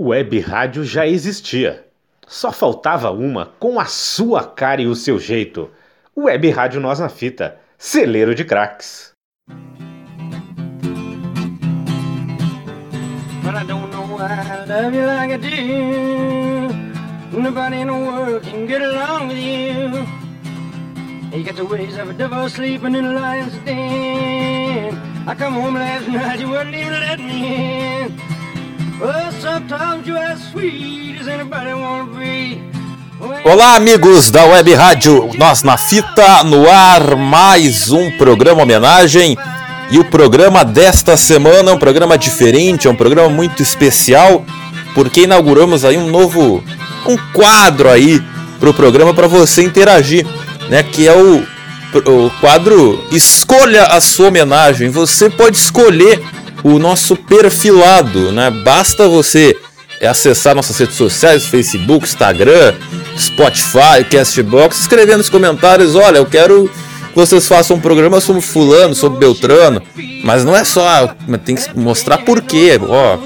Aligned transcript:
Web 0.00 0.38
rádio 0.38 0.84
já 0.84 1.04
existia. 1.08 1.84
Só 2.24 2.52
faltava 2.52 3.10
uma 3.10 3.46
com 3.58 3.80
a 3.80 3.86
sua 3.86 4.44
cara 4.44 4.80
e 4.80 4.86
o 4.86 4.94
seu 4.94 5.18
jeito. 5.18 5.68
Web 6.16 6.48
Rádio 6.50 6.80
Nós 6.80 7.00
na 7.00 7.08
Fita, 7.08 7.58
celeiro 7.76 8.32
de 8.32 8.44
craques. 8.44 9.12
You 21.30 21.44
got 21.44 21.56
the 21.56 21.64
ways 21.64 21.98
of 21.98 22.08
a 22.08 22.12
devil 22.14 22.48
sleeping 22.48 22.94
in 22.94 23.04
a 23.04 23.12
lion's 23.12 23.52
den. 23.64 24.94
I 25.26 25.34
come 25.34 25.54
home 25.54 25.74
last 25.74 26.08
night, 26.08 26.40
you 26.40 26.48
wouldn't 26.48 26.74
even 26.74 26.92
let 26.92 27.18
me 27.18 28.04
in. 28.04 28.27
Olá, 33.44 33.74
amigos 33.74 34.30
da 34.30 34.44
Web 34.44 34.74
Rádio 34.74 35.30
Nós 35.38 35.62
na 35.62 35.76
Fita, 35.76 36.44
no 36.44 36.70
ar 36.70 37.16
mais 37.16 37.90
um 37.90 38.10
programa 38.12 38.62
homenagem. 38.62 39.36
E 39.90 39.98
o 39.98 40.04
programa 40.04 40.64
desta 40.64 41.16
semana 41.16 41.70
é 41.70 41.74
um 41.74 41.78
programa 41.78 42.16
diferente, 42.16 42.86
é 42.86 42.90
um 42.90 42.94
programa 42.94 43.28
muito 43.28 43.62
especial, 43.62 44.44
porque 44.94 45.22
inauguramos 45.22 45.84
aí 45.84 45.96
um 45.96 46.10
novo 46.10 46.62
um 47.06 47.16
quadro 47.32 47.88
aí 47.88 48.22
para 48.60 48.70
o 48.70 48.74
programa 48.74 49.14
para 49.14 49.26
você 49.26 49.62
interagir, 49.62 50.26
né? 50.68 50.82
Que 50.82 51.08
é 51.08 51.14
o, 51.14 51.42
o 52.06 52.30
quadro 52.40 53.02
Escolha 53.10 53.84
a 53.84 54.00
sua 54.00 54.28
homenagem. 54.28 54.90
Você 54.90 55.30
pode 55.30 55.56
escolher 55.56 56.22
o 56.62 56.78
nosso 56.78 57.16
perfilado, 57.16 58.30
né? 58.30 58.50
Basta 58.50 59.08
você 59.08 59.56
acessar 60.06 60.54
nossas 60.54 60.76
redes 60.78 60.96
sociais, 60.96 61.46
Facebook, 61.46 62.06
Instagram, 62.06 62.74
Spotify, 63.18 64.04
Castbox, 64.10 64.80
escrever 64.80 65.16
nos 65.16 65.28
comentários, 65.28 65.94
olha, 65.94 66.18
eu 66.18 66.26
quero 66.26 66.70
que 67.08 67.14
vocês 67.14 67.46
façam 67.48 67.76
um 67.76 67.80
programa 67.80 68.20
sobre 68.20 68.42
fulano, 68.42 68.94
sobre 68.94 69.18
Beltrano, 69.18 69.82
mas 70.22 70.44
não 70.44 70.56
é 70.56 70.64
só, 70.64 71.14
tem 71.44 71.56
que 71.56 71.76
mostrar 71.76 72.18
por 72.18 72.40
quê, 72.40 72.78
ó, 72.88 73.16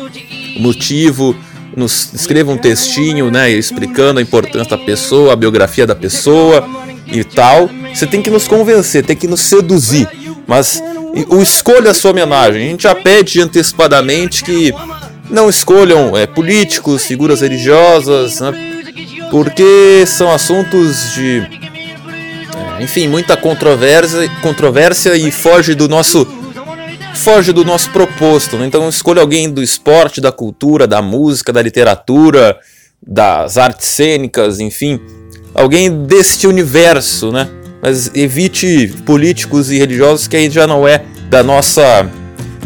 o 0.57 0.63
motivo, 0.63 1.37
nos 1.77 2.13
escreva 2.13 2.53
um 2.53 2.57
textinho, 2.57 3.31
né, 3.31 3.51
explicando 3.51 4.21
a 4.21 4.23
importância 4.23 4.77
da 4.77 4.85
pessoa, 4.85 5.33
a 5.33 5.37
biografia 5.37 5.87
da 5.87 5.95
pessoa 5.95 6.67
e 7.07 7.25
tal. 7.25 7.69
Você 7.93 8.07
tem 8.07 8.23
que 8.23 8.31
nos 8.31 8.47
convencer, 8.47 9.05
tem 9.05 9.17
que 9.17 9.27
nos 9.27 9.41
seduzir, 9.41 10.09
mas 10.47 10.83
o 11.29 11.43
escolha 11.43 11.91
a 11.91 11.95
sua 11.95 12.11
homenagem. 12.11 12.63
A 12.63 12.71
gente 12.71 12.83
já 12.85 12.95
pede 12.95 13.41
antecipadamente 13.41 14.45
que 14.45 14.73
não 15.33 15.49
escolham 15.49 16.17
é, 16.17 16.27
políticos, 16.27 17.07
figuras 17.07 17.41
religiosas, 17.41 18.41
né, 18.41 18.53
porque 19.31 20.05
são 20.07 20.31
assuntos 20.31 21.15
de, 21.15 21.41
é, 22.79 22.83
enfim, 22.83 23.09
muita 23.09 23.37
controvérsia, 23.37 24.29
controvérsia 24.43 25.17
e 25.17 25.33
foge 25.33 25.75
do 25.75 25.89
nosso 25.89 26.27
foge 27.15 27.53
do 27.53 27.65
nosso 27.65 27.91
proposto. 27.91 28.57
Né? 28.57 28.67
Então 28.67 28.89
escolha 28.89 29.21
alguém 29.21 29.49
do 29.51 29.63
esporte, 29.63 30.21
da 30.21 30.33
cultura, 30.33 30.87
da 30.87 31.01
música, 31.01 31.53
da 31.53 31.63
literatura, 31.63 32.59
das 33.05 33.57
artes 33.57 33.87
cênicas, 33.89 34.61
enfim, 34.61 35.01
alguém 35.55 36.05
deste 36.05 36.47
universo, 36.47 37.31
né? 37.31 37.49
mas 37.81 38.11
evite 38.15 38.93
políticos 39.05 39.71
e 39.71 39.79
religiosos 39.79 40.27
que 40.27 40.37
aí 40.37 40.51
já 40.51 40.67
não 40.67 40.87
é 40.87 41.05
da 41.29 41.43
nossa 41.43 42.09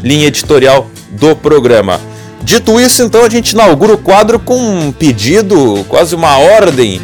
linha 0.02 0.26
editorial 0.26 0.90
do 1.12 1.34
programa. 1.36 2.00
Dito 2.46 2.80
isso, 2.80 3.02
então 3.02 3.24
a 3.24 3.28
gente 3.28 3.50
inaugura 3.50 3.94
o 3.94 3.98
quadro 3.98 4.38
com 4.38 4.56
um 4.56 4.92
pedido, 4.92 5.84
quase 5.88 6.14
uma 6.14 6.38
ordem 6.38 7.02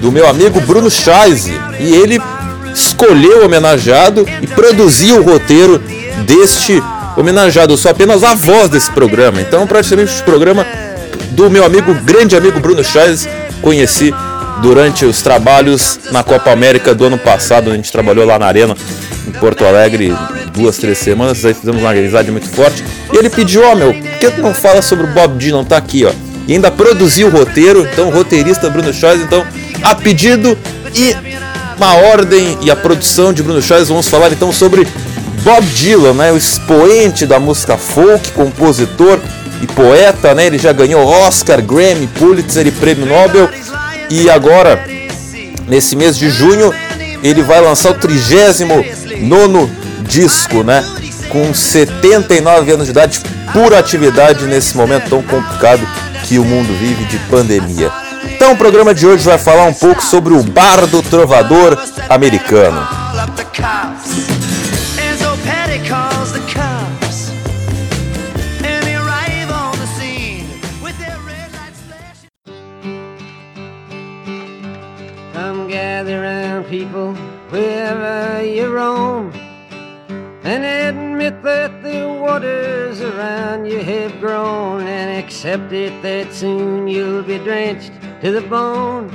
do 0.00 0.10
meu 0.10 0.26
amigo 0.26 0.62
Bruno 0.62 0.90
Scheise, 0.90 1.52
e 1.78 1.94
ele 1.94 2.18
escolheu 2.74 3.42
o 3.42 3.44
homenageado 3.44 4.26
e 4.40 4.46
produziu 4.46 5.20
o 5.20 5.22
roteiro 5.22 5.78
deste 6.24 6.82
homenageado. 7.18 7.74
Eu 7.74 7.76
sou 7.76 7.90
apenas 7.90 8.24
a 8.24 8.32
voz 8.32 8.70
desse 8.70 8.90
programa, 8.90 9.42
então 9.42 9.66
praticamente 9.66 10.22
o 10.22 10.24
programa 10.24 10.66
do 11.32 11.50
meu 11.50 11.66
amigo, 11.66 11.92
grande 11.92 12.34
amigo 12.34 12.58
Bruno 12.58 12.82
Scheise, 12.82 13.28
conheci 13.60 14.14
durante 14.62 15.04
os 15.04 15.20
trabalhos 15.20 16.00
na 16.10 16.24
Copa 16.24 16.50
América 16.50 16.94
do 16.94 17.04
ano 17.04 17.18
passado. 17.18 17.70
A 17.70 17.74
gente 17.74 17.92
trabalhou 17.92 18.24
lá 18.24 18.38
na 18.38 18.46
Arena, 18.46 18.74
em 19.26 19.32
Porto 19.32 19.64
Alegre, 19.64 20.14
duas, 20.52 20.76
três 20.78 20.98
semanas. 20.98 21.44
Aí 21.44 21.54
fizemos 21.54 21.80
uma 21.80 21.90
amizade 21.90 22.30
muito 22.30 22.48
forte. 22.48 22.84
E 23.12 23.16
ele 23.16 23.30
pediu: 23.30 23.62
Ó, 23.64 23.72
oh, 23.72 23.74
meu, 23.74 23.92
por 23.92 24.18
que 24.18 24.30
tu 24.30 24.42
não 24.42 24.54
fala 24.54 24.82
sobre 24.82 25.06
o 25.06 25.08
Bob 25.08 25.38
Dylan? 25.38 25.64
Tá 25.64 25.76
aqui, 25.76 26.04
ó. 26.04 26.12
E 26.46 26.54
ainda 26.54 26.70
produziu 26.70 27.28
o 27.28 27.30
roteiro. 27.30 27.86
Então, 27.92 28.08
o 28.08 28.10
roteirista 28.10 28.70
Bruno 28.70 28.92
Scheiss. 28.92 29.20
Então, 29.20 29.44
a 29.82 29.94
pedido 29.94 30.56
e 30.94 31.14
uma 31.76 31.94
ordem 31.94 32.58
e 32.62 32.70
a 32.70 32.76
produção 32.76 33.32
de 33.32 33.42
Bruno 33.42 33.62
Scheiss, 33.62 33.88
vamos 33.88 34.08
falar 34.08 34.32
então 34.32 34.52
sobre 34.52 34.86
Bob 35.44 35.64
Dylan, 35.66 36.14
né, 36.14 36.32
o 36.32 36.36
expoente 36.36 37.24
da 37.24 37.38
música 37.38 37.76
folk, 37.76 38.32
compositor 38.32 39.20
e 39.62 39.66
poeta, 39.66 40.34
né? 40.34 40.46
Ele 40.46 40.58
já 40.58 40.72
ganhou 40.72 41.06
Oscar, 41.06 41.62
Grammy, 41.62 42.06
Pulitzer 42.06 42.66
e 42.66 42.70
Prêmio 42.70 43.06
Nobel. 43.06 43.48
E 44.10 44.28
agora, 44.30 44.84
nesse 45.66 45.94
mês 45.94 46.16
de 46.16 46.30
junho, 46.30 46.72
ele 47.22 47.42
vai 47.42 47.60
lançar 47.60 47.90
o 47.90 47.94
39 49.18 49.88
disco, 50.08 50.62
né? 50.62 50.82
Com 51.28 51.52
79 51.52 52.72
anos 52.72 52.86
de 52.86 52.92
idade, 52.92 53.20
pura 53.52 53.78
atividade 53.78 54.46
nesse 54.46 54.76
momento 54.76 55.10
tão 55.10 55.22
complicado 55.22 55.86
que 56.24 56.38
o 56.38 56.44
mundo 56.44 56.72
vive 56.78 57.04
de 57.04 57.18
pandemia. 57.30 57.92
Então, 58.24 58.52
o 58.52 58.56
programa 58.56 58.94
de 58.94 59.06
hoje 59.06 59.24
vai 59.24 59.38
falar 59.38 59.64
um 59.64 59.74
pouco 59.74 60.02
sobre 60.02 60.32
o 60.32 60.42
bardo 60.42 61.02
trovador 61.02 61.76
americano. 62.08 62.86
people 76.68 77.37
wherever 77.50 78.44
you 78.44 78.72
roam 78.72 79.32
and 80.44 80.64
admit 80.64 81.42
that 81.42 81.82
the 81.82 82.06
waters 82.20 83.00
around 83.00 83.66
you 83.66 83.78
have 83.80 84.18
grown 84.20 84.86
and 84.86 85.18
accept 85.22 85.72
it 85.72 85.92
that 86.02 86.32
soon 86.32 86.86
you'll 86.86 87.22
be 87.22 87.38
drenched 87.38 87.92
to 88.22 88.32
the 88.32 88.42
bone. 88.42 89.10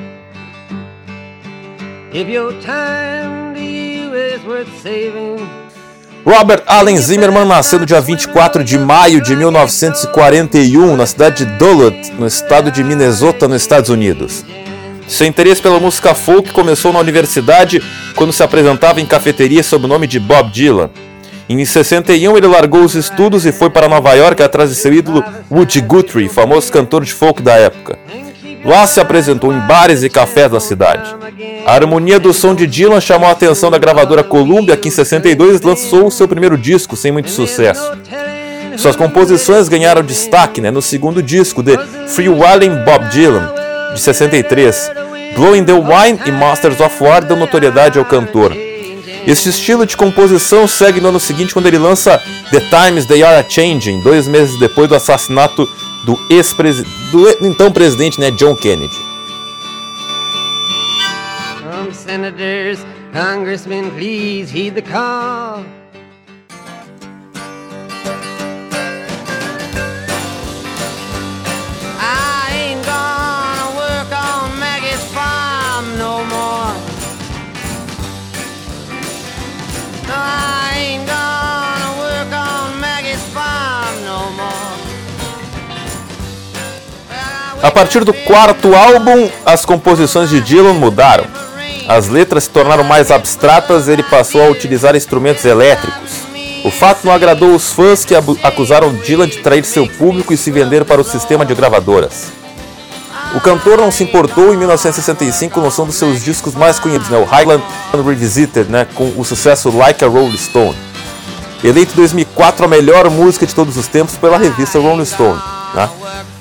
If 2.12 2.28
your 2.28 2.54
time 2.62 3.56
to 3.56 3.62
you 3.62 4.14
is 4.14 4.44
worth 4.46 4.82
saving. 4.82 5.48
Robert 6.26 6.64
Allen 6.68 6.98
Zimmerman 6.98 7.46
nasceu 7.46 7.80
no 7.80 7.86
dia 7.86 8.00
24 8.00 8.64
de 8.64 8.78
maio 8.80 9.22
de 9.22 9.36
1941 9.36 10.96
na 10.96 11.06
cidade 11.06 11.46
de 11.46 11.58
Duluth, 11.58 12.10
no 12.18 12.26
estado 12.26 12.72
de 12.72 12.84
Minnesota, 12.84 13.48
nos 13.48 13.62
Estados 13.62 13.90
Unidos. 13.90 14.46
Seu 15.08 15.28
interesse 15.28 15.62
pela 15.62 15.80
música 15.80 16.16
folk 16.16 16.52
começou 16.52 16.94
na 16.94 17.00
universidade 17.00 17.82
quando 18.16 18.34
se 18.34 18.42
apresentava 18.42 19.02
em 19.02 19.06
cafeterias 19.06 19.66
sob 19.66 19.86
o 19.86 19.88
nome 19.88 20.08
de 20.08 20.20
Bob 20.20 20.52
Dylan. 20.52 20.90
Em 21.50 21.64
61 21.64 22.38
ele 22.38 22.48
largou 22.48 22.84
os 22.84 22.96
estudos 22.96 23.46
e 23.46 23.52
foi 23.52 23.70
para 23.70 23.90
Nova 23.90 24.14
York 24.14 24.42
atrás 24.42 24.70
de 24.70 24.76
seu 24.76 24.94
ídolo 24.94 25.24
Woody 25.52 25.82
Guthrie, 25.82 26.30
famoso 26.30 26.72
cantor 26.72 27.04
de 27.04 27.14
folk 27.14 27.42
da 27.42 27.54
época. 27.54 28.00
Lá 28.66 28.88
se 28.88 29.02
apresentou 29.02 29.54
em 29.54 29.60
bares 29.60 30.04
e 30.04 30.10
cafés 30.10 30.50
da 30.50 30.60
cidade. 30.60 31.14
A 31.66 31.74
harmonia 31.74 32.18
do 32.18 32.34
som 32.34 32.56
de 32.56 32.66
Dylan 32.66 33.02
chamou 33.02 33.28
a 33.28 33.34
atenção 33.34 33.70
da 33.70 33.78
gravadora 33.78 34.24
Columbia, 34.24 34.78
que 34.78 34.88
em 34.88 34.92
62 34.92 35.62
lançou 35.62 36.10
seu 36.10 36.30
primeiro 36.30 36.58
disco 36.58 36.96
sem 36.96 37.12
muito 37.12 37.30
sucesso. 37.30 37.92
Suas 38.78 38.96
composições 38.96 39.68
ganharam 39.68 40.02
destaque 40.02 40.62
né, 40.62 40.72
no 40.72 40.82
segundo 40.82 41.22
disco, 41.22 41.62
The 41.62 41.78
Freewheeling 42.08 42.84
Bob 42.86 43.10
Dylan, 43.10 43.63
de 43.94 44.02
63. 44.02 44.92
Blowing 45.36 45.66
the 45.66 45.74
Wine 45.74 46.20
e 46.26 46.32
Masters 46.32 46.80
of 46.80 47.04
War 47.04 47.24
dão 47.24 47.38
notoriedade 47.38 47.98
ao 47.98 48.06
cantor. 48.06 48.54
Este 49.26 49.50
estilo 49.50 49.86
de 49.86 49.96
composição 49.96 50.68
segue 50.68 51.00
no 51.00 51.10
ano 51.10 51.20
seguinte 51.20 51.54
quando 51.54 51.68
ele 51.68 51.78
lança 51.78 52.22
The 52.52 52.60
Times 52.60 53.06
They 53.06 53.24
Are 53.24 53.46
Changing, 53.48 54.02
dois 54.02 54.28
meses 54.28 54.60
depois 54.60 54.90
do 54.90 54.96
assassinato 54.96 55.68
do 56.06 56.20
ex-presidente, 56.30 56.90
do 57.12 57.46
então 57.46 57.72
presidente, 57.72 58.20
né, 58.20 58.32
John 58.32 58.56
Kennedy. 58.56 59.14
senators, 62.14 62.86
congressmen, 63.12 63.90
please 63.92 64.52
heed 64.52 64.76
the 64.76 64.82
call. 64.82 65.66
A 87.64 87.72
partir 87.72 88.04
do 88.04 88.14
quarto 88.14 88.76
álbum, 88.76 89.30
as 89.46 89.64
composições 89.64 90.30
de 90.30 90.42
Dylan 90.42 90.74
mudaram. 90.74 91.24
As 91.88 92.10
letras 92.10 92.44
se 92.44 92.50
tornaram 92.50 92.84
mais 92.84 93.10
abstratas 93.10 93.88
e 93.88 93.94
ele 93.94 94.04
passou 94.04 94.44
a 94.44 94.50
utilizar 94.50 94.98
instrumentos 94.98 95.46
elétricos. 95.46 96.12
O 96.66 96.70
fato 96.70 97.06
não 97.06 97.14
agradou 97.14 97.56
os 97.56 97.72
fãs 97.72 98.04
que 98.04 98.14
acusaram 98.16 98.94
Dylan 98.94 99.30
de 99.30 99.38
trair 99.38 99.64
seu 99.64 99.88
público 99.88 100.34
e 100.34 100.38
se 100.38 100.52
vender 100.52 100.84
para 100.84 101.00
o 101.00 101.06
sistema 101.06 101.46
de 101.46 101.56
gravadoras. 101.56 102.34
O 103.34 103.40
cantor 103.40 103.78
não 103.78 103.92
se 103.92 104.04
importou 104.04 104.54
em 104.54 104.58
1965 104.58 105.62
com 105.62 105.72
som 105.72 105.86
dos 105.86 105.96
seus 105.96 106.22
discos 106.22 106.56
mais 106.56 106.80
conhecidos, 106.80 107.10
né, 107.10 107.18
o 107.18 107.24
Highland 107.24 107.64
Revisited, 107.94 108.70
né, 108.70 108.86
com 108.94 109.14
o 109.16 109.24
sucesso 109.24 109.76
Like 109.76 110.04
a 110.04 110.08
Rolling 110.10 110.38
Stone. 110.38 110.76
Eleito 111.64 111.94
em 111.94 111.96
2004 111.96 112.66
a 112.66 112.68
melhor 112.68 113.10
música 113.10 113.46
de 113.46 113.56
todos 113.56 113.78
os 113.78 113.88
tempos 113.88 114.18
pela 114.18 114.38
revista 114.38 114.80
Rolling 114.80 115.06
Stone. 115.06 115.42
Né? 115.74 115.90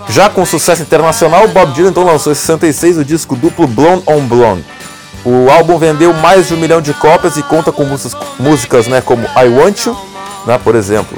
Já 0.09 0.29
com 0.29 0.45
sucesso 0.45 0.83
internacional, 0.83 1.49
Bob 1.49 1.73
Dylan 1.73 1.91
então 1.91 2.05
lançou 2.05 2.33
em 2.33 2.35
66 2.35 2.99
o 2.99 3.05
disco 3.05 3.37
duplo 3.37 3.67
Blonde 3.67 4.03
on 4.07 4.21
Blonde. 4.21 4.65
O 5.25 5.51
álbum 5.51 5.79
vendeu 5.79 6.13
mais 6.13 6.49
de 6.49 6.55
um 6.55 6.57
milhão 6.57 6.81
de 6.81 6.93
cópias 6.95 7.37
e 7.37 7.43
conta 7.43 7.71
com 7.71 7.85
músicas, 7.85 8.17
músicas 8.39 8.87
né, 8.89 9.01
como 9.01 9.27
I 9.37 9.49
Want 9.49 9.87
You, 9.87 9.97
né, 10.47 10.59
por 10.63 10.75
exemplo. 10.75 11.17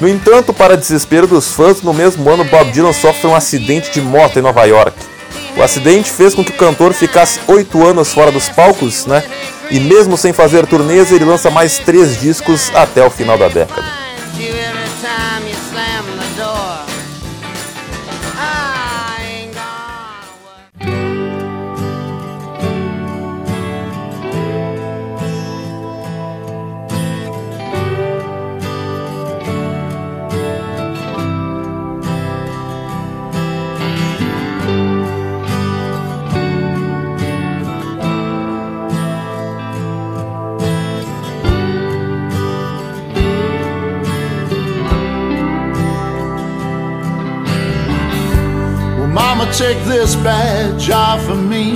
No 0.00 0.08
entanto, 0.08 0.52
para 0.52 0.76
desespero 0.76 1.26
dos 1.26 1.52
fãs, 1.52 1.82
no 1.82 1.92
mesmo 1.92 2.28
ano 2.30 2.44
Bob 2.44 2.70
Dylan 2.70 2.92
sofre 2.92 3.26
um 3.26 3.34
acidente 3.34 3.90
de 3.90 4.00
moto 4.00 4.38
em 4.38 4.42
Nova 4.42 4.64
York. 4.64 4.96
O 5.56 5.62
acidente 5.62 6.10
fez 6.10 6.34
com 6.34 6.44
que 6.44 6.52
o 6.52 6.56
cantor 6.56 6.94
ficasse 6.94 7.40
oito 7.48 7.86
anos 7.86 8.12
fora 8.12 8.30
dos 8.30 8.48
palcos, 8.48 9.04
né? 9.04 9.22
E 9.70 9.78
mesmo 9.78 10.16
sem 10.16 10.32
fazer 10.32 10.66
turnês, 10.66 11.12
ele 11.12 11.24
lança 11.24 11.50
mais 11.50 11.78
três 11.78 12.18
discos 12.18 12.70
até 12.74 13.04
o 13.04 13.10
final 13.10 13.36
da 13.36 13.48
década. 13.48 13.99
Take 49.60 49.78
this 49.84 50.14
badge 50.14 50.90
off 50.90 51.30
of 51.30 51.38
me. 51.38 51.74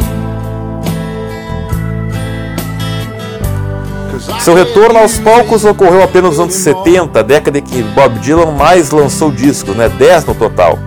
Seu 4.41 4.55
retorno 4.55 4.99
aos 4.99 5.19
palcos 5.19 5.67
ocorreu 5.67 6.03
apenas 6.03 6.31
nos 6.31 6.41
anos 6.41 6.55
70, 6.55 7.23
década 7.23 7.59
em 7.59 7.63
que 7.63 7.83
Bob 7.83 8.19
Dylan 8.21 8.53
mais 8.53 8.91
lançou 8.91 9.31
discos, 9.31 9.77
né, 9.77 9.91
10 9.91 10.25
no 10.25 10.35
total. 10.35 10.79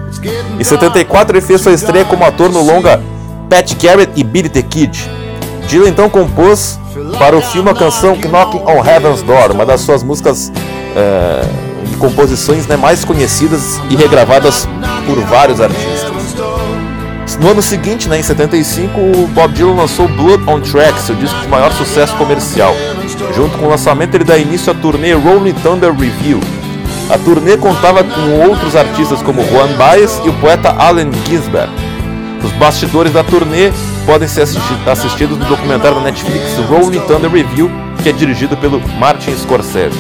Em 0.60 0.64
74 0.64 1.38
ele 1.38 1.46
fez 1.46 1.62
sua 1.62 1.72
estreia 1.72 2.04
como 2.04 2.26
ator 2.26 2.50
no 2.50 2.64
longa 2.64 3.00
Pat 3.48 3.76
Garrett 3.76 4.12
e 4.16 4.24
Billy 4.24 4.50
the 4.50 4.64
Kid. 4.64 5.08
Dylan 5.68 5.90
então 5.90 6.10
compôs 6.10 6.80
para 7.20 7.38
o 7.38 7.42
filme 7.42 7.70
a 7.70 7.76
canção 7.76 8.16
Knocking 8.16 8.64
on 8.66 8.84
Heaven's 8.84 9.22
Door, 9.22 9.52
uma 9.52 9.68
das 9.68 9.82
suas 9.82 10.02
músicas 10.02 10.52
é, 10.96 11.42
e 11.94 11.96
composições 11.98 12.66
né, 12.66 12.76
mais 12.76 13.06
conhecidas 13.06 13.80
e 13.88 13.96
regravadas 13.96 14.68
por 15.06 15.20
vários 15.26 15.62
artistas. 15.62 15.97
No 17.40 17.52
ano 17.52 17.62
seguinte, 17.62 18.10
né, 18.10 18.20
em 18.20 18.24
75, 18.24 19.00
o 19.00 19.28
Bob 19.28 19.54
Dylan 19.54 19.76
lançou 19.76 20.08
Blood 20.08 20.44
on 20.50 20.60
Track, 20.60 21.00
seu 21.02 21.16
disco 21.16 21.40
de 21.40 21.48
maior 21.48 21.72
sucesso 21.72 22.16
comercial. 22.16 22.74
Junto 23.36 23.60
com 23.60 23.68
o 23.68 23.70
lançamento, 23.70 24.16
ele 24.16 24.24
dá 24.24 24.38
início 24.40 24.72
à 24.72 24.76
turnê 24.76 25.14
Rolling 25.14 25.54
Thunder 25.54 25.94
Review. 25.94 26.40
A 27.12 27.18
turnê 27.20 27.56
contava 27.56 28.04
com 28.04 28.50
outros 28.50 28.76
artistas 28.76 29.22
como 29.22 29.46
Juan 29.46 29.68
Baez 29.78 30.20
e 30.26 30.30
o 30.30 30.34
poeta 30.34 30.70
Allen 30.72 31.12
Ginsberg. 31.28 31.72
Os 32.44 32.52
bastidores 32.54 33.14
da 33.14 33.24
turnê 33.24 33.72
podem 34.06 34.28
ser 34.28 34.42
assistidos 34.42 35.38
no 35.38 35.46
documentário 35.46 35.98
da 35.98 36.04
Netflix 36.04 36.58
Rolling 36.68 37.02
Thunder 37.02 37.32
Review, 37.32 37.70
que 38.02 38.10
é 38.10 38.12
dirigido 38.12 38.58
pelo 38.58 38.82
Martin 38.98 39.36
Scorsese. 39.38 39.98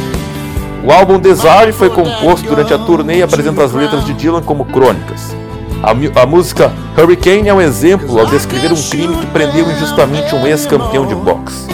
O 0.83 0.91
álbum 0.91 1.19
Desire 1.19 1.71
foi 1.71 1.89
composto 1.89 2.47
durante 2.47 2.73
a 2.73 2.79
turnê 2.79 3.19
e 3.19 3.23
apresenta 3.23 3.63
as 3.63 3.73
letras 3.73 4.03
de 4.05 4.13
Dylan 4.13 4.41
como 4.41 4.65
crônicas. 4.65 5.35
A, 5.83 6.21
a, 6.21 6.25
música 6.25 6.71
Hurricane 6.97 7.47
é 7.47 7.53
um 7.53 7.62
exemplo 7.62 8.19
ao 8.19 8.25
descrever 8.25 8.71
um 8.71 8.89
crime 8.89 9.15
que 9.18 9.27
prendeu 9.27 9.69
injustamente 9.71 10.33
um 10.33 10.45
ex-campeão 10.45 11.06
de 11.06 11.15
boxe. 11.15 11.68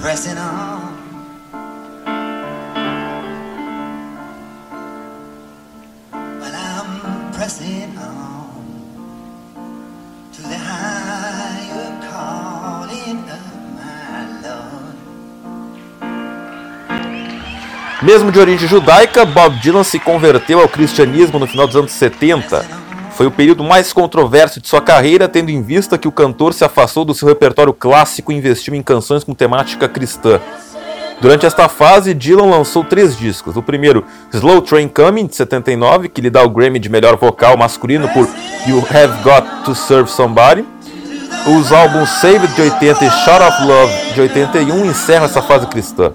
Pressing 0.00 0.38
on. 0.38 0.96
But 6.12 6.54
I'm 6.54 7.32
pressing 7.32 7.98
on 7.98 8.48
to 10.32 10.42
the 10.42 10.56
higher 10.56 11.90
calling 12.10 13.18
of 13.28 13.44
my 13.74 14.40
Lord. 14.42 14.96
Mesmo 18.02 18.30
de 18.30 18.38
origem 18.38 18.68
judaica, 18.68 19.24
Bob 19.24 19.60
Dylan 19.60 19.82
se 19.82 19.98
converteu 19.98 20.60
ao 20.60 20.68
cristianismo 20.68 21.38
no 21.38 21.46
final 21.46 21.66
dos 21.66 21.76
anos 21.76 21.92
70 21.92 22.77
foi 23.18 23.26
o 23.26 23.32
período 23.32 23.64
mais 23.64 23.92
controverso 23.92 24.60
de 24.60 24.68
sua 24.68 24.80
carreira, 24.80 25.28
tendo 25.28 25.50
em 25.50 25.60
vista 25.60 25.98
que 25.98 26.06
o 26.06 26.12
cantor 26.12 26.54
se 26.54 26.64
afastou 26.64 27.04
do 27.04 27.12
seu 27.12 27.26
repertório 27.26 27.74
clássico 27.74 28.30
e 28.30 28.36
investiu 28.36 28.76
em 28.76 28.80
canções 28.80 29.24
com 29.24 29.34
temática 29.34 29.88
cristã. 29.88 30.40
Durante 31.20 31.44
esta 31.44 31.68
fase, 31.68 32.14
Dylan 32.14 32.46
lançou 32.46 32.84
três 32.84 33.18
discos. 33.18 33.56
O 33.56 33.62
primeiro, 33.62 34.04
Slow 34.32 34.62
Train 34.62 34.86
Coming, 34.86 35.26
de 35.26 35.34
79, 35.34 36.08
que 36.08 36.20
lhe 36.20 36.30
dá 36.30 36.44
o 36.44 36.48
Grammy 36.48 36.78
de 36.78 36.88
melhor 36.88 37.16
vocal 37.16 37.56
masculino 37.56 38.08
por 38.10 38.28
You 38.68 38.86
Have 38.88 39.20
Got 39.24 39.64
to 39.64 39.74
Serve 39.74 40.08
Somebody. 40.08 40.64
Os 41.58 41.72
álbuns 41.72 42.08
Saved, 42.20 42.54
de 42.54 42.62
80 42.62 43.04
e 43.04 43.10
Shot 43.10 43.42
of 43.42 43.66
Love, 43.66 44.12
de 44.14 44.20
81, 44.20 44.86
encerram 44.86 45.24
essa 45.24 45.42
fase 45.42 45.66
cristã. 45.66 46.12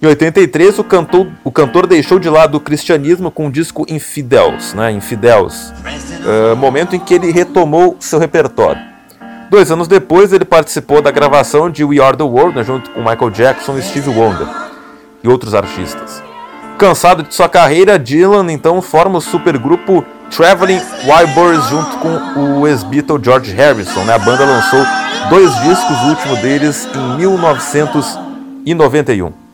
Em 0.00 0.06
83, 0.06 0.78
o 0.78 0.84
cantor, 0.84 1.26
o 1.42 1.50
cantor 1.50 1.84
deixou 1.84 2.20
de 2.20 2.30
lado 2.30 2.56
o 2.56 2.60
cristianismo 2.60 3.32
com 3.32 3.48
o 3.48 3.50
disco 3.50 3.84
Infidels, 3.88 4.72
né, 4.72 4.92
Infidels, 4.92 5.72
uh, 5.72 6.54
momento 6.54 6.94
em 6.94 7.00
que 7.00 7.14
ele 7.14 7.32
retomou 7.32 7.96
seu 7.98 8.20
repertório. 8.20 8.80
Dois 9.50 9.72
anos 9.72 9.88
depois, 9.88 10.32
ele 10.32 10.44
participou 10.44 11.02
da 11.02 11.10
gravação 11.10 11.68
de 11.68 11.82
We 11.82 12.00
Are 12.00 12.16
the 12.16 12.22
World, 12.22 12.56
né, 12.56 12.62
junto 12.62 12.90
com 12.90 13.00
Michael 13.00 13.30
Jackson 13.30 13.76
e 13.76 13.82
Steve 13.82 14.10
Wonder 14.10 14.46
e 15.24 15.28
outros 15.28 15.52
artistas. 15.52 16.22
Cansado 16.78 17.24
de 17.24 17.34
sua 17.34 17.48
carreira, 17.48 17.98
Dylan 17.98 18.52
então 18.52 18.80
forma 18.80 19.18
o 19.18 19.20
supergrupo 19.20 20.04
Traveling 20.30 20.80
Wilburys 21.08 21.68
junto 21.68 21.98
com 21.98 22.60
o 22.60 22.68
ex-Beatle 22.68 23.18
George 23.20 23.52
Harrison. 23.52 24.04
Né? 24.04 24.14
A 24.14 24.18
banda 24.18 24.44
lançou 24.44 24.86
dois 25.28 25.52
discos, 25.62 25.96
o 26.04 26.10
último 26.10 26.36
deles 26.36 26.88
em 26.94 27.16
1991. 27.16 29.47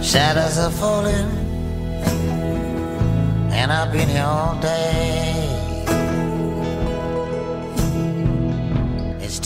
Shadows 0.00 0.58
are 0.58 0.70
falling, 0.70 1.28
and 3.50 3.70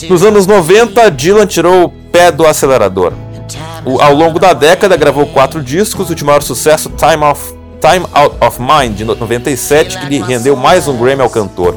Nos 0.08 0.22
anos 0.22 0.46
90, 0.46 1.10
Dylan 1.10 1.46
tirou 1.46 1.84
o 1.84 1.88
pé 1.88 2.30
do 2.30 2.46
acelerador. 2.46 3.12
O, 3.84 4.00
ao 4.00 4.14
longo 4.14 4.38
da 4.38 4.52
década, 4.52 4.96
gravou 4.96 5.26
quatro 5.26 5.62
discos, 5.62 6.10
o 6.10 6.14
de 6.14 6.22
maior 6.22 6.42
sucesso, 6.42 6.90
Time, 6.90 7.24
of, 7.24 7.54
Time 7.80 8.06
Out 8.12 8.36
of 8.40 8.60
Mind, 8.60 8.96
de 8.96 9.04
97, 9.04 9.98
que 9.98 10.06
lhe 10.06 10.18
rendeu 10.20 10.54
mais 10.54 10.86
um 10.86 10.96
Grammy 10.98 11.22
ao 11.22 11.30
cantor. 11.30 11.74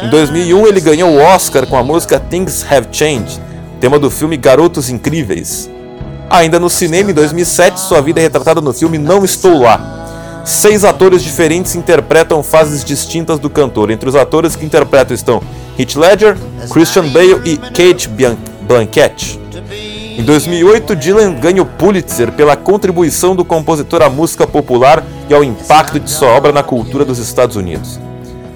Em 0.00 0.08
2001, 0.08 0.66
ele 0.66 0.80
ganhou 0.80 1.10
o 1.10 1.20
Oscar 1.20 1.66
com 1.66 1.76
a 1.76 1.82
música 1.82 2.20
Things 2.20 2.64
Have 2.70 2.88
Changed, 2.92 3.40
tema 3.80 3.98
do 3.98 4.10
filme 4.10 4.36
Garotos 4.36 4.88
Incríveis. 4.88 5.68
Ainda 6.32 6.58
no 6.58 6.70
cinema, 6.70 7.10
em 7.10 7.14
2007, 7.14 7.78
sua 7.78 8.00
vida 8.00 8.18
é 8.18 8.22
retratada 8.22 8.58
no 8.62 8.72
filme 8.72 8.96
Não 8.96 9.22
Estou 9.22 9.60
Lá. 9.60 10.42
Seis 10.46 10.82
atores 10.82 11.22
diferentes 11.22 11.74
interpretam 11.74 12.42
fases 12.42 12.82
distintas 12.82 13.38
do 13.38 13.50
cantor. 13.50 13.90
Entre 13.90 14.08
os 14.08 14.16
atores 14.16 14.56
que 14.56 14.64
interpretam 14.64 15.14
estão 15.14 15.42
Heath 15.78 15.94
Ledger, 15.94 16.38
Christian 16.70 17.08
Bale 17.08 17.42
e 17.44 17.58
Kate 17.58 18.08
Blanchett. 18.62 19.38
Em 20.16 20.22
2008, 20.22 20.96
Dylan 20.96 21.34
ganha 21.34 21.60
o 21.60 21.66
Pulitzer 21.66 22.32
pela 22.32 22.56
contribuição 22.56 23.36
do 23.36 23.44
compositor 23.44 24.00
à 24.00 24.08
música 24.08 24.46
popular 24.46 25.04
e 25.28 25.34
ao 25.34 25.44
impacto 25.44 26.00
de 26.00 26.10
sua 26.10 26.28
obra 26.28 26.50
na 26.50 26.62
cultura 26.62 27.04
dos 27.04 27.18
Estados 27.18 27.56
Unidos. 27.56 28.00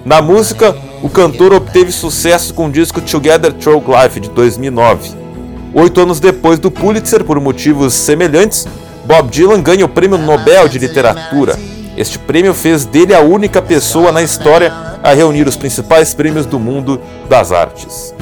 Na 0.03 0.23
música, 0.23 0.75
o 1.03 1.11
cantor 1.11 1.53
obteve 1.53 1.93
sucesso 1.93 2.55
com 2.55 2.69
o 2.69 2.73
disco 2.73 3.03
Together 3.03 3.53
Through 3.53 3.85
Life 3.87 4.19
de 4.19 4.31
2009. 4.31 5.26
Oito 5.75 6.01
anos 6.01 6.21
depois 6.21 6.59
do 6.59 6.71
Pulitzer, 6.71 7.25
por 7.25 7.39
motivos 7.41 7.95
semelhantes, 7.95 8.67
Bob 9.05 9.31
Dylan 9.31 9.63
ganha 9.63 9.85
o 9.85 9.89
Prêmio 9.89 10.19
Nobel 10.19 10.69
de 10.69 10.79
Literatura. 10.79 11.59
Este 11.97 12.19
prêmio 12.19 12.53
fez 12.53 12.85
dele 12.85 13.15
a 13.15 13.21
única 13.21 13.63
pessoa 13.63 14.13
na 14.13 14.23
história 14.23 14.73
a 15.03 15.13
reunir 15.15 15.47
os 15.47 15.57
principais 15.57 16.13
prêmios 16.13 16.45
do 16.45 16.59
mundo 16.59 17.01
das 17.29 17.53
artes. 17.53 18.15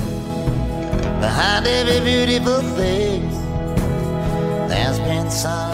Behind 1.20 1.66
every 1.66 2.00
beautiful 2.00 2.60
thing, 2.76 3.28
there's 4.68 4.98
been 5.00 5.30
some. 5.30 5.73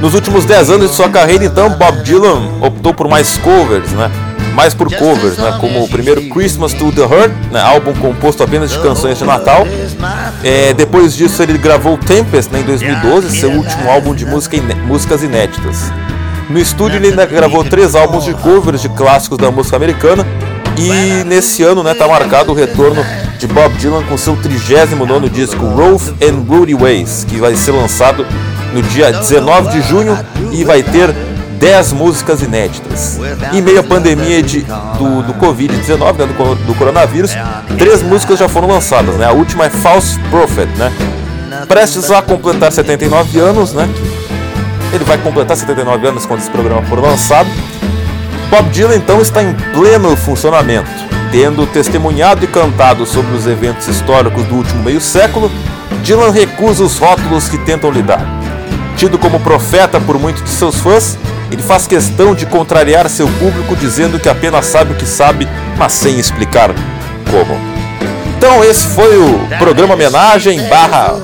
Nos 0.00 0.12
últimos 0.12 0.44
10 0.44 0.70
anos 0.70 0.90
de 0.90 0.96
sua 0.96 1.08
carreira, 1.08 1.44
então, 1.44 1.70
Bob 1.70 2.02
Dylan 2.02 2.50
optou 2.60 2.92
por 2.92 3.08
mais 3.08 3.38
covers, 3.38 3.90
né? 3.92 4.10
Mais 4.54 4.74
por 4.74 4.94
covers, 4.94 5.38
né? 5.38 5.56
Como 5.58 5.82
o 5.82 5.88
primeiro 5.88 6.22
Christmas 6.28 6.74
to 6.74 6.92
the 6.92 7.00
Heart, 7.00 7.32
né? 7.50 7.60
álbum 7.60 7.94
composto 7.94 8.42
apenas 8.42 8.70
de 8.70 8.78
canções 8.80 9.18
de 9.18 9.24
Natal. 9.24 9.66
É, 10.42 10.74
depois 10.74 11.16
disso, 11.16 11.42
ele 11.42 11.56
gravou 11.56 11.96
Tempest 11.96 12.52
né? 12.52 12.60
em 12.60 12.64
2012, 12.64 13.38
seu 13.38 13.50
último 13.50 13.90
álbum 13.90 14.14
de 14.14 14.26
música 14.26 14.58
músicas 14.86 15.22
inéditas. 15.22 15.90
No 16.50 16.58
estúdio, 16.58 16.98
ele 16.98 17.08
ainda 17.08 17.24
gravou 17.24 17.64
três 17.64 17.94
álbuns 17.94 18.24
de 18.24 18.34
covers 18.34 18.82
de 18.82 18.90
clássicos 18.90 19.38
da 19.38 19.50
música 19.50 19.76
americana. 19.76 20.26
E 20.76 21.24
nesse 21.24 21.62
ano, 21.62 21.82
né, 21.82 21.94
tá 21.94 22.06
marcado 22.06 22.52
o 22.52 22.54
retorno 22.54 23.02
de 23.46 23.52
Bob 23.52 23.74
Dylan 23.76 24.02
com 24.04 24.16
seu 24.16 24.34
39 24.36 25.28
disco 25.28 25.66
Rough 25.66 26.14
and 26.22 26.44
Rudy 26.48 26.74
Ways, 26.74 27.26
que 27.28 27.36
vai 27.36 27.54
ser 27.54 27.72
lançado 27.72 28.26
no 28.72 28.82
dia 28.82 29.12
19 29.12 29.70
de 29.70 29.82
junho 29.86 30.18
e 30.50 30.64
vai 30.64 30.82
ter 30.82 31.14
10 31.58 31.92
músicas 31.92 32.40
inéditas. 32.40 33.18
Em 33.52 33.60
meio 33.60 33.80
à 33.80 33.82
pandemia 33.82 34.42
de, 34.42 34.60
do, 34.62 35.22
do 35.22 35.34
Covid-19, 35.34 36.16
né, 36.16 36.26
do, 36.26 36.66
do, 36.66 36.74
coronavírus, 36.74 37.32
três 37.76 38.02
músicas 38.02 38.38
já 38.38 38.48
foram 38.48 38.68
lançadas. 38.68 39.14
Né? 39.16 39.26
A 39.26 39.32
última 39.32 39.66
é 39.66 39.70
False 39.70 40.18
Prophet, 40.30 40.68
né? 40.78 40.90
prestes 41.68 42.10
a 42.10 42.22
completar 42.22 42.72
79 42.72 43.38
anos. 43.40 43.74
Né? 43.74 43.86
Ele 44.90 45.04
vai 45.04 45.18
completar 45.18 45.54
79 45.54 46.06
anos 46.06 46.24
quando 46.24 46.40
esse 46.40 46.50
programa 46.50 46.82
for 46.84 46.98
lançado. 46.98 47.50
Bob 48.48 48.70
Dylan 48.70 48.96
então 48.96 49.20
está 49.20 49.42
em 49.42 49.52
pleno 49.74 50.16
funcionamento. 50.16 51.13
Tendo 51.34 51.66
testemunhado 51.66 52.44
e 52.44 52.46
cantado 52.46 53.04
sobre 53.04 53.34
os 53.34 53.44
eventos 53.44 53.88
históricos 53.88 54.44
do 54.44 54.54
último 54.54 54.84
meio 54.84 55.00
século, 55.00 55.50
Dylan 56.04 56.30
recusa 56.30 56.84
os 56.84 56.96
rótulos 56.96 57.48
que 57.48 57.58
tentam 57.58 57.90
lhe 57.90 58.02
dar. 58.02 58.24
Tido 58.96 59.18
como 59.18 59.40
profeta 59.40 60.00
por 60.00 60.16
muitos 60.16 60.44
de 60.44 60.50
seus 60.50 60.76
fãs, 60.76 61.18
ele 61.50 61.60
faz 61.60 61.88
questão 61.88 62.36
de 62.36 62.46
contrariar 62.46 63.08
seu 63.08 63.26
público 63.26 63.74
dizendo 63.74 64.20
que 64.20 64.28
apenas 64.28 64.66
sabe 64.66 64.92
o 64.92 64.94
que 64.94 65.04
sabe, 65.04 65.48
mas 65.76 65.92
sem 65.92 66.20
explicar 66.20 66.70
como. 67.28 67.58
Então 68.38 68.62
esse 68.62 68.86
foi 68.86 69.18
o 69.18 69.40
programa 69.58 69.94
homenagem 69.94 70.62
barra 70.68 71.16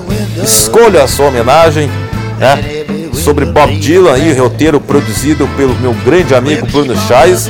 escolha 0.43 1.05
a 1.05 1.07
sua 1.07 1.27
homenagem, 1.27 1.89
né? 2.37 2.81
sobre 3.15 3.45
Bob 3.45 3.77
Dylan 3.77 4.19
e 4.19 4.33
o 4.33 4.43
roteiro 4.43 4.81
produzido 4.81 5.47
pelo 5.57 5.75
meu 5.77 5.95
grande 6.05 6.35
amigo 6.35 6.67
Bruno 6.67 6.97
Chais, 7.07 7.49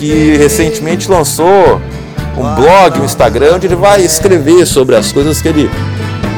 que 0.00 0.34
recentemente 0.38 1.10
lançou 1.10 1.78
um 2.34 2.54
blog, 2.54 3.00
um 3.00 3.04
Instagram, 3.04 3.56
onde 3.56 3.66
ele 3.66 3.76
vai 3.76 4.00
escrever 4.00 4.64
sobre 4.64 4.96
as 4.96 5.12
coisas 5.12 5.42
que 5.42 5.48
ele 5.48 5.70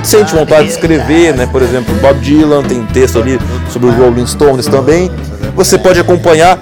sente 0.03 0.35
vontade 0.35 0.65
de 0.65 0.73
escrever, 0.73 1.33
né? 1.33 1.47
Por 1.47 1.63
exemplo, 1.63 1.95
Bob 2.03 2.19
Dylan 2.19 2.65
tem 2.65 2.85
texto 2.87 3.21
ali 3.21 3.39
sobre 3.71 3.89
o 3.89 3.93
Rolling 3.93 4.27
Stones 4.27 4.67
também. 4.67 5.09
Você 5.55 5.79
pode 5.79 6.01
acompanhar 6.01 6.59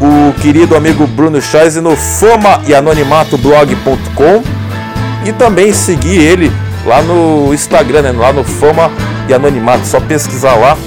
o 0.00 0.32
querido 0.40 0.76
amigo 0.76 1.08
Bruno 1.08 1.42
Scheisse 1.42 1.80
no 1.80 1.96
fama 1.96 2.62
e 2.68 2.74
anonimato.blog.com 2.74 4.42
e 5.26 5.32
também 5.32 5.72
seguir 5.72 6.20
ele 6.20 6.52
lá 6.86 7.02
no 7.02 7.52
Instagram, 7.52 8.02
né? 8.02 8.12
lá 8.12 8.32
no 8.32 8.44
Fama 8.44 8.92
e 9.28 9.34
Anonimato. 9.34 9.84
Só 9.86 9.98
pesquisar 9.98 10.54
lá 10.54 10.78